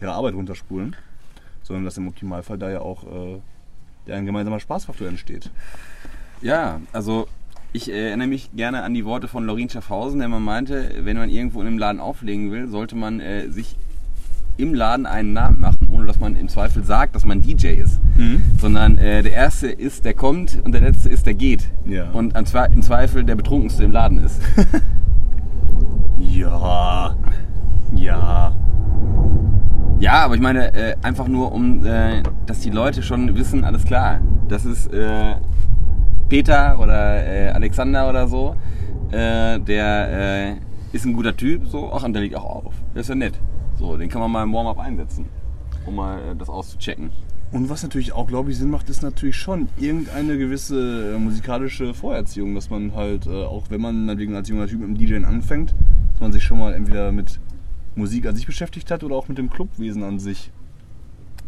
[0.00, 0.96] ihre Arbeit runterspulen.
[1.62, 3.40] Sondern dass im Optimalfall da ja auch
[4.06, 5.50] äh, ein gemeinsamer Spaßfaktor entsteht.
[6.42, 7.26] Ja, also
[7.72, 11.16] ich äh, erinnere mich gerne an die Worte von Lorin Schaffhausen, der mal meinte, wenn
[11.16, 13.76] man irgendwo in einem Laden auflegen will, sollte man äh, sich
[14.56, 17.98] im Laden einen Namen machen, ohne dass man im Zweifel sagt, dass man DJ ist.
[18.60, 21.70] Sondern äh, der Erste ist, der kommt und der Letzte ist, der geht.
[21.86, 22.10] Ja.
[22.10, 24.40] Und im Zweifel der Betrunkenste im Laden ist.
[26.16, 27.16] Ja.
[27.94, 28.52] Ja.
[30.14, 33.84] Ja, aber ich meine, äh, einfach nur um, äh, dass die Leute schon wissen, alles
[33.84, 35.34] klar, das ist äh,
[36.28, 38.54] Peter oder äh, Alexander oder so,
[39.10, 40.56] äh, der äh,
[40.92, 42.74] ist ein guter Typ, so, ach, und der liegt auch auf.
[42.94, 43.34] Der ist ja nett.
[43.76, 45.26] So, den kann man mal im Warm-up einsetzen,
[45.84, 47.10] um mal das auszuchecken.
[47.50, 52.54] Und was natürlich auch, glaube ich, Sinn macht, ist natürlich schon irgendeine gewisse musikalische Vorerziehung,
[52.54, 55.74] dass man halt, auch wenn man meinetwegen als junger Typ mit dem DJing anfängt,
[56.12, 57.40] dass man sich schon mal entweder mit
[57.96, 60.50] Musik an sich beschäftigt hat oder auch mit dem Clubwesen an sich.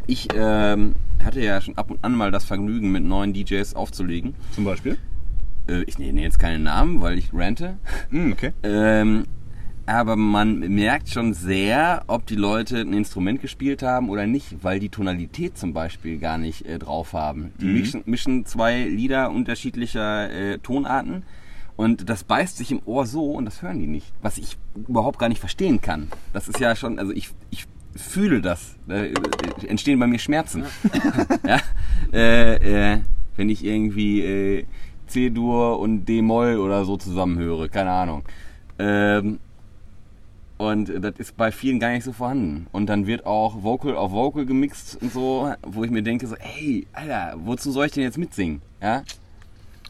[0.07, 4.35] Ich ähm, hatte ja schon ab und an mal das Vergnügen, mit neuen DJs aufzulegen.
[4.53, 4.99] Zum Beispiel.
[5.69, 7.79] Äh, ich nenne jetzt keinen Namen, weil ich rante.
[8.11, 8.53] Hm, okay.
[8.63, 9.25] Ähm,
[9.89, 14.81] aber man merkt schon sehr, ob die Leute ein Instrument gespielt haben oder nicht, weil
[14.81, 17.53] die Tonalität zum Beispiel gar nicht äh, drauf haben.
[17.61, 21.23] Die mischen, mischen zwei Lieder unterschiedlicher äh, Tonarten
[21.77, 24.13] und das beißt sich im Ohr so und das hören die nicht.
[24.23, 24.57] Was ich
[24.89, 26.09] überhaupt gar nicht verstehen kann.
[26.33, 28.77] Das ist ja schon, also ich, ich fühle das.
[28.87, 29.15] Da äh,
[29.67, 30.65] entstehen bei mir Schmerzen.
[31.47, 31.61] ja?
[32.13, 33.01] äh, äh,
[33.37, 34.65] wenn ich irgendwie äh,
[35.07, 38.25] C-Dur und D-Moll oder so zusammenhöre, keine Ahnung.
[38.79, 39.39] Ähm,
[40.59, 42.67] und das ist bei vielen gar nicht so vorhanden.
[42.73, 46.35] Und dann wird auch Vocal auf Vocal gemixt und so, wo ich mir denke so,
[46.37, 48.63] ey, Alter, wozu soll ich denn jetzt mitsingen?
[48.81, 49.03] Ja?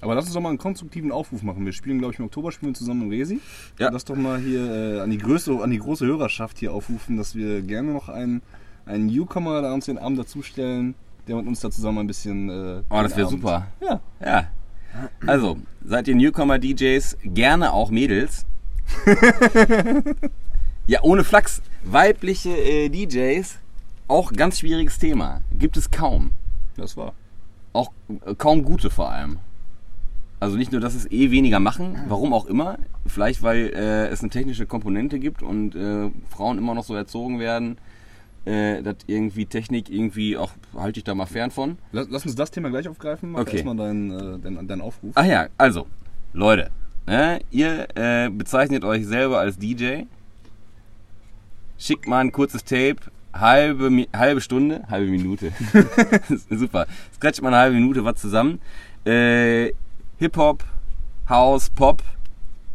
[0.00, 1.64] Aber lass uns doch mal einen konstruktiven Aufruf machen.
[1.64, 3.40] Wir spielen, glaube ich, im Oktober spielen wir zusammen im Resi.
[3.78, 3.90] Ja.
[3.90, 7.34] Lass doch mal hier äh, an, die Größe, an die große Hörerschaft hier aufrufen, dass
[7.34, 8.42] wir gerne noch einen,
[8.84, 10.94] einen Newcomer da uns den Abend dazustellen,
[11.26, 12.50] der mit uns da zusammen ein bisschen.
[12.50, 13.68] Äh, Oh, das wäre super.
[13.80, 14.00] Ja.
[14.20, 14.46] Ja.
[15.26, 18.46] Also, seid ihr Newcomer-DJs, gerne auch Mädels.
[20.86, 21.62] ja, ohne Flachs.
[21.84, 23.58] Weibliche äh, DJs,
[24.08, 25.40] auch ganz schwieriges Thema.
[25.52, 26.32] Gibt es kaum.
[26.76, 27.14] Das war.
[27.72, 27.92] Auch
[28.24, 29.38] äh, kaum gute vor allem.
[30.38, 32.78] Also nicht nur, dass es eh weniger machen, warum auch immer.
[33.06, 37.38] Vielleicht, weil äh, es eine technische Komponente gibt und äh, Frauen immer noch so erzogen
[37.38, 37.78] werden,
[38.44, 41.78] äh, dass irgendwie Technik irgendwie auch, halte ich da mal fern von.
[41.92, 43.32] Lass, lass uns das Thema gleich aufgreifen.
[43.32, 43.56] Mach Okay.
[43.56, 45.12] erstmal deinen, äh, deinen, deinen Aufruf.
[45.14, 45.86] Ach ja, also,
[46.34, 46.70] Leute,
[47.06, 50.02] ne, ihr äh, bezeichnet euch selber als DJ.
[51.78, 52.96] Schickt mal ein kurzes Tape,
[53.32, 55.52] halbe, halbe Stunde, halbe Minute.
[56.50, 56.86] Super.
[57.14, 58.60] Scratcht mal eine halbe Minute was zusammen.
[59.04, 59.72] Äh,
[60.18, 60.64] Hip-Hop,
[61.28, 62.02] House, Pop,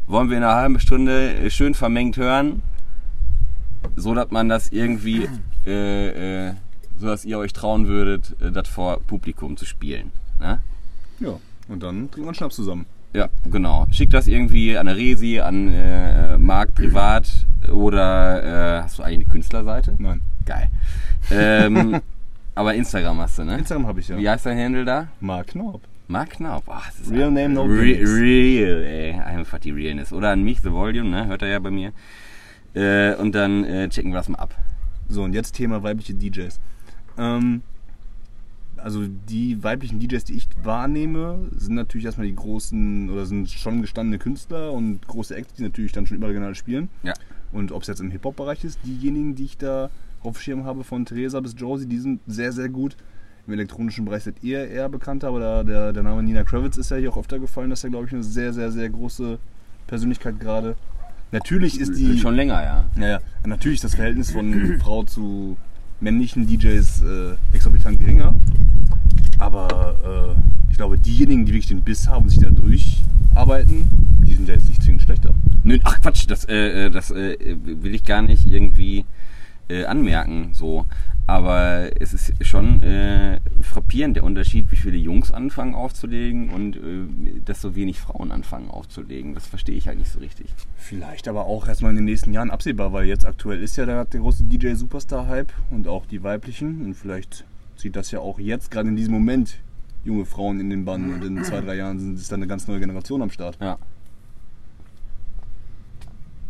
[0.05, 2.61] wollen wir in einer halben Stunde äh, schön vermengt hören,
[3.95, 5.27] so dass man das irgendwie,
[5.65, 6.53] äh, äh,
[6.99, 10.11] so dass ihr euch trauen würdet, äh, das vor Publikum zu spielen.
[10.39, 10.59] Ne?
[11.19, 12.85] Ja, und dann trinken wir einen Schnaps zusammen.
[13.13, 13.87] Ja, genau.
[13.89, 17.27] Schickt das irgendwie an eine Resi, an äh, Marc privat
[17.71, 19.95] oder äh, hast du eigentlich eine Künstlerseite?
[19.97, 20.21] Nein.
[20.45, 20.69] Geil.
[21.31, 22.01] Ähm,
[22.55, 23.57] aber Instagram hast du, ne?
[23.57, 24.17] Instagram habe ich ja.
[24.17, 25.07] Wie heißt dein Handle da?
[25.19, 25.81] Mark Knorp.
[26.11, 26.63] Mark Knaub.
[26.67, 27.99] Ach, das ist Real ein- name, no Re.
[28.01, 29.13] Real, ey.
[29.13, 30.11] Einfach die Realness.
[30.11, 31.27] Oder an mich, The Volume, ne?
[31.27, 31.93] Hört er ja bei mir.
[32.73, 34.53] Äh, und dann äh, checken wir das mal ab.
[35.07, 36.59] So, und jetzt Thema weibliche DJs.
[37.17, 37.61] Ähm,
[38.77, 43.81] also die weiblichen DJs, die ich wahrnehme, sind natürlich erstmal die großen oder sind schon
[43.81, 46.89] gestandene Künstler und große Acts, die natürlich dann schon überregional spielen.
[47.03, 47.13] Ja.
[47.51, 49.89] Und ob es jetzt im Hip-Hop-Bereich ist, diejenigen, die ich da
[50.23, 52.95] auf Schirm habe, von Theresa bis Josie, die sind sehr, sehr gut.
[53.47, 56.97] Im elektronischen Bereich seid ihr eher bekannter, aber der, der, Name Nina Kravitz ist ja
[56.97, 57.69] hier auch öfter gefallen.
[57.69, 59.39] Das ist ja, glaube ich, eine sehr, sehr, sehr große
[59.87, 60.75] Persönlichkeit gerade.
[61.31, 62.17] Natürlich ist die.
[62.19, 62.85] Schon länger, ja.
[62.95, 65.57] Naja, natürlich ist das Verhältnis von Frau zu
[66.01, 68.35] männlichen DJs äh, exorbitant geringer.
[69.39, 73.89] Aber äh, ich glaube, diejenigen, die wirklich den Biss haben und sich da durcharbeiten,
[74.27, 75.33] die sind ja jetzt nicht zwingend schlechter.
[75.63, 79.05] Nö, ach Quatsch, das, äh, äh, das äh, will ich gar nicht irgendwie
[79.71, 80.49] äh, anmerken.
[80.53, 80.85] So.
[81.27, 87.39] Aber es ist schon äh, frappierend der Unterschied, wie viele Jungs anfangen aufzulegen und äh,
[87.45, 89.33] dass so wenig Frauen anfangen aufzulegen.
[89.33, 90.47] Das verstehe ich halt nicht so richtig.
[90.75, 94.05] Vielleicht aber auch erstmal in den nächsten Jahren absehbar, weil jetzt aktuell ist ja der,
[94.05, 96.83] große DJ-Superstar-Hype und auch die weiblichen.
[96.83, 97.45] Und vielleicht
[97.77, 99.59] zieht das ja auch jetzt, gerade in diesem Moment,
[100.03, 102.67] junge Frauen in den Bann und in zwei, drei Jahren sind, ist dann eine ganz
[102.67, 103.57] neue Generation am Start.
[103.61, 103.77] Ja.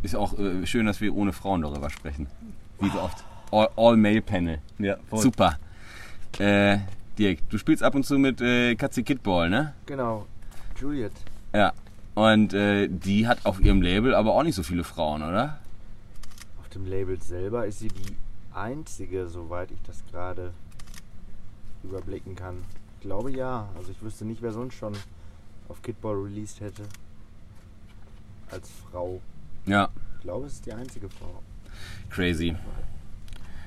[0.01, 2.27] Ist auch äh, schön, dass wir ohne Frauen darüber sprechen.
[2.81, 3.23] Wie so oft.
[3.51, 4.59] All- All-Male-Panel.
[4.79, 5.19] Ja, voll.
[5.21, 5.57] Super.
[6.39, 6.79] Äh,
[7.17, 9.73] Dirk, du spielst ab und zu mit äh, Katze Kidball, ne?
[9.85, 10.25] Genau.
[10.79, 11.11] Juliet.
[11.53, 11.73] Ja.
[12.15, 15.59] Und äh, die hat auf ihrem Label aber auch nicht so viele Frauen, oder?
[16.59, 18.15] Auf dem Label selber ist sie die
[18.53, 20.53] einzige, soweit ich das gerade
[21.83, 22.63] überblicken kann.
[22.95, 23.69] Ich glaube ja.
[23.77, 24.93] Also ich wüsste nicht, wer sonst schon
[25.69, 26.83] auf Kidball released hätte.
[28.49, 29.21] Als Frau.
[29.65, 29.89] Ja.
[30.17, 31.41] Ich glaube, es ist die einzige Frau.
[32.09, 32.55] Crazy.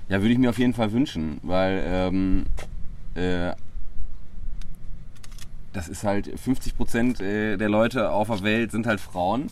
[0.09, 2.47] Ja, würde ich mir auf jeden Fall wünschen, weil ähm,
[3.15, 3.53] äh,
[5.73, 9.47] das ist halt 50% äh, der Leute auf der Welt sind halt Frauen.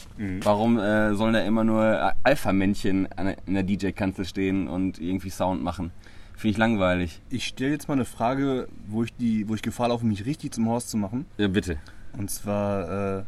[0.45, 5.31] Warum äh, sollen da immer nur Alpha-Männchen an der- in der DJ-Kanzel stehen und irgendwie
[5.31, 5.91] Sound machen?
[6.37, 7.21] Finde ich langweilig.
[7.31, 10.53] Ich stelle jetzt mal eine Frage, wo ich, die, wo ich Gefahr laufe, mich richtig
[10.53, 11.27] zum Horst zu machen.
[11.39, 11.79] Ja, bitte.
[12.17, 13.23] Und zwar äh,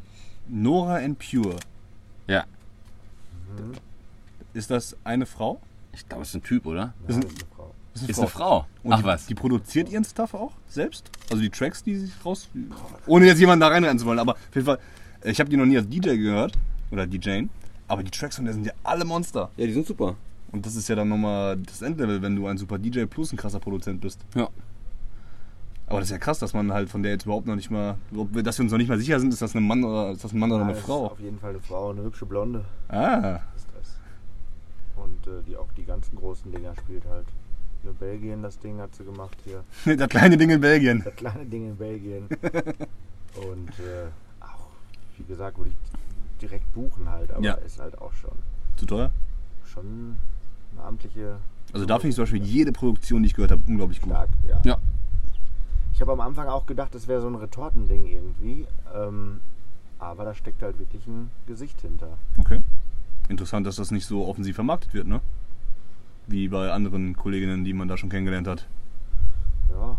[0.48, 1.56] Nora and Pure.
[2.28, 2.44] Ja.
[4.54, 5.60] Ist das eine Frau?
[5.92, 6.94] Ich glaube, es ist ein Typ, oder?
[7.06, 7.74] Ja, Ist das ein- ist eine Frau.
[7.92, 8.66] Das Ist eine Frau.
[8.82, 9.26] Und Ach die, was.
[9.26, 11.10] Die produziert ihren Stuff auch selbst?
[11.30, 12.48] Also die Tracks, die sich raus.
[13.06, 14.78] Ohne jetzt jemanden da reinrennen zu wollen, aber auf jeden Fall,
[15.22, 16.54] äh, ich habe die noch nie als DJ gehört.
[16.90, 17.48] Oder DJing.
[17.88, 19.50] Aber die Tracks von der sind ja alle Monster.
[19.56, 20.16] Ja, die sind super.
[20.52, 23.36] Und das ist ja dann nochmal das Endlevel, wenn du ein super DJ plus ein
[23.36, 24.20] krasser Produzent bist.
[24.34, 24.48] Ja.
[25.86, 27.96] Aber das ist ja krass, dass man halt von der jetzt überhaupt noch nicht mal,
[28.10, 30.32] dass wir uns noch nicht mal sicher sind, ist das ein Mann oder ist das
[30.32, 31.06] ein Mann oder Ja, eine das Ist Frau?
[31.06, 33.40] auf jeden Fall eine Frau, eine hübsche Blonde Ah.
[35.26, 37.26] Und äh, die auch die ganzen großen Dinger spielt halt.
[37.84, 39.62] In Belgien das Ding hat sie gemacht hier.
[39.96, 41.02] das kleine Ding in Belgien.
[41.04, 42.26] Das kleine Ding in Belgien.
[43.36, 44.06] Und äh,
[44.40, 44.68] auch,
[45.18, 45.76] wie gesagt, würde ich
[46.40, 47.54] direkt buchen halt, aber Ja.
[47.54, 48.32] ist halt auch schon,
[48.76, 49.10] Zu teuer?
[49.66, 50.16] schon
[50.72, 51.36] eine amtliche.
[51.72, 54.12] Also da finde ich zum Beispiel jede Produktion, die ich gehört habe, unglaublich gut.
[54.12, 54.60] stark, ja.
[54.64, 54.78] Ja.
[55.92, 58.66] Ich habe am Anfang auch gedacht, das wäre so ein Retortending irgendwie.
[58.94, 59.40] Ähm,
[59.98, 62.16] aber da steckt halt wirklich ein Gesicht hinter.
[62.38, 62.62] Okay.
[63.28, 65.20] Interessant, dass das nicht so offensiv vermarktet wird, ne?
[66.26, 68.66] Wie bei anderen Kolleginnen, die man da schon kennengelernt hat.
[69.70, 69.96] Ja,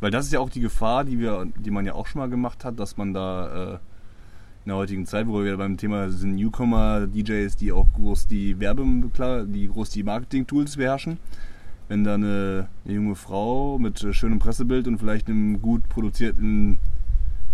[0.00, 2.28] Weil das ist ja auch die Gefahr, die wir, die man ja auch schon mal
[2.28, 3.78] gemacht hat, dass man da äh,
[4.64, 8.84] in der heutigen Zeit, wo wir beim Thema sind Newcomer-DJs, die auch groß die Werbe,
[9.14, 11.18] klar, die groß die Marketing-Tools beherrschen.
[11.88, 16.78] Wenn da eine, eine junge Frau mit äh, schönem Pressebild und vielleicht einem gut produzierten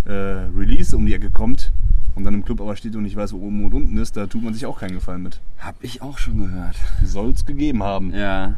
[0.07, 1.73] äh, Release um die Ecke kommt
[2.16, 4.26] und dann im Club aber steht und nicht weiß, wo oben und unten ist, da
[4.26, 5.40] tut man sich auch keinen Gefallen mit.
[5.59, 6.74] Hab ich auch schon gehört.
[7.05, 8.12] Soll es gegeben haben.
[8.12, 8.55] Ja.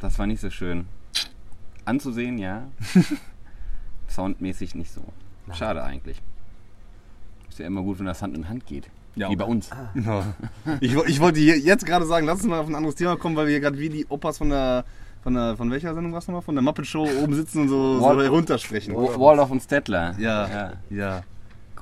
[0.00, 0.86] Das war nicht so schön.
[1.84, 2.62] Anzusehen, ja.
[4.08, 5.02] Soundmäßig nicht so.
[5.52, 6.20] Schade eigentlich.
[7.48, 8.88] Ist ja immer gut, wenn das Hand in Hand geht.
[9.14, 9.68] Ja, Wie bei uns.
[9.94, 10.24] Ja.
[10.80, 13.36] Ich, ich wollte hier jetzt gerade sagen, lass uns mal auf ein anderes Thema kommen,
[13.36, 14.84] weil wir hier gerade wie die Opas von der,
[15.22, 16.42] von der, von welcher Sendung war's nochmal?
[16.42, 18.94] Von der Muppet Show oben sitzen und so, so Wal- heruntersprechen.
[18.94, 20.14] Wa- Waldorf und Stettler.
[20.18, 20.72] Ja, ja.
[20.90, 21.22] ja.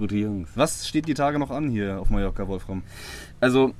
[0.00, 0.48] Gute Jungs.
[0.54, 2.82] Was steht die Tage noch an hier auf Mallorca, Wolfram?
[3.38, 3.74] Also,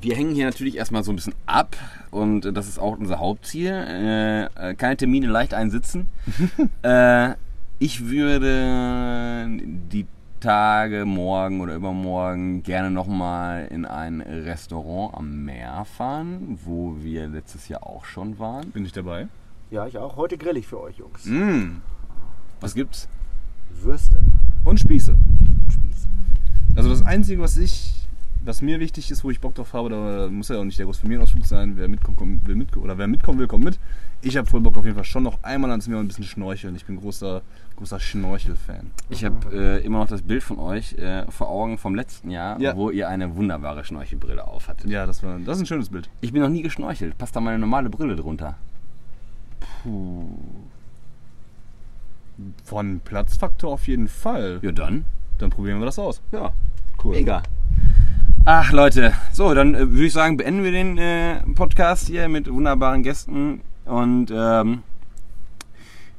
[0.00, 1.76] wir hängen hier natürlich erstmal so ein bisschen ab
[2.10, 3.70] und das ist auch unser Hauptziel.
[3.70, 6.08] Äh, äh, keine Termine leicht einsitzen.
[6.82, 7.34] äh,
[7.78, 10.06] ich würde die
[10.40, 17.68] Tage, morgen oder übermorgen gerne nochmal in ein Restaurant am Meer fahren, wo wir letztes
[17.68, 18.72] Jahr auch schon waren.
[18.72, 19.28] Bin ich dabei?
[19.70, 20.16] Ja, ich auch.
[20.16, 21.26] Heute grill ich für euch, Jungs.
[21.26, 21.76] Mm.
[22.60, 23.06] Was gibt's?
[23.70, 24.18] Würste.
[24.64, 25.14] Und Spieße.
[25.70, 26.08] Spieße.
[26.76, 27.92] Also das Einzige, was ich,
[28.44, 30.86] was mir wichtig ist, wo ich Bock drauf habe, da muss ja auch nicht der
[30.86, 33.78] große Familienausflug sein, wer mitkommt, kommt, will mit, oder wer mitkommen will, kommt mit.
[34.22, 36.24] Ich habe voll Bock auf jeden Fall schon noch einmal ans Meer und ein bisschen
[36.24, 36.76] schnorcheln.
[36.76, 37.42] Ich bin großer,
[37.76, 38.92] großer Schnorchel-Fan.
[39.10, 42.60] Ich habe äh, immer noch das Bild von euch äh, vor Augen vom letzten Jahr,
[42.60, 42.76] Ja.
[42.76, 44.88] wo ihr eine wunderbare Schnorchelbrille auf hattet.
[44.88, 46.08] Ja, das, war, das ist ein schönes Bild.
[46.20, 47.18] Ich bin noch nie geschnorchelt.
[47.18, 48.56] Passt da meine normale Brille drunter?
[52.64, 54.58] Von Platzfaktor auf jeden Fall.
[54.62, 55.04] Ja, dann.
[55.38, 56.20] Dann probieren wir das aus.
[56.32, 56.52] Ja,
[57.02, 57.16] Cool.
[57.16, 57.42] mega.
[58.44, 59.12] Ach, Leute.
[59.32, 63.60] So, dann äh, würde ich sagen, beenden wir den äh, Podcast hier mit wunderbaren Gästen.
[63.84, 64.82] Und ähm,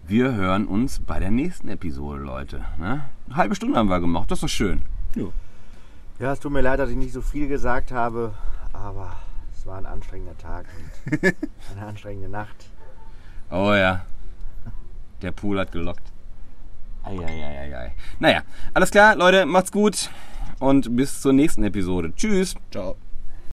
[0.07, 2.61] wir hören uns bei der nächsten Episode, Leute.
[2.77, 3.01] Ne?
[3.27, 4.29] Eine halbe Stunde haben wir gemacht.
[4.31, 4.81] Das ist doch schön.
[6.19, 8.33] Ja, es tut mir leid, dass ich nicht so viel gesagt habe,
[8.71, 9.15] aber
[9.53, 10.65] es war ein anstrengender Tag
[11.11, 11.23] und
[11.77, 12.55] eine anstrengende Nacht.
[13.51, 14.05] Oh ja.
[15.23, 16.11] Der Pool hat gelockt.
[17.03, 17.93] Eieieiei.
[18.19, 20.09] Naja, alles klar, Leute, macht's gut
[20.59, 22.13] und bis zur nächsten Episode.
[22.15, 22.55] Tschüss.
[22.71, 22.95] Ciao.